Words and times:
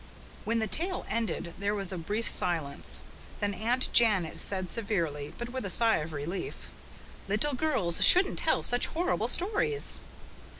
When 0.45 0.57
the 0.57 0.65
tale 0.65 1.05
ended 1.11 1.53
there 1.59 1.75
was 1.75 1.91
a 1.91 1.97
brief 1.99 2.27
silence. 2.27 3.01
Then 3.39 3.53
Aunt 3.53 3.93
Janet 3.93 4.39
said 4.39 4.71
severely, 4.71 5.31
but 5.37 5.49
with 5.49 5.63
a 5.63 5.69
sigh 5.69 5.97
of 5.97 6.11
relief, 6.11 6.71
"Little 7.27 7.53
girls 7.53 8.03
shouldn't 8.03 8.39
tell 8.39 8.63
such 8.63 8.87
horrible 8.87 9.27
stories." 9.27 9.99